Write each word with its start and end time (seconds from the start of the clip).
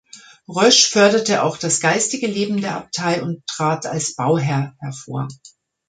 Rösch 0.47 0.89
förderte 0.89 1.43
auch 1.43 1.57
das 1.57 1.79
geistige 1.79 2.25
Leben 2.25 2.59
der 2.59 2.75
Abtei 2.75 3.21
und 3.21 3.45
trat 3.45 3.85
als 3.85 4.15
Bauherr 4.15 4.73
hervor. 4.79 5.27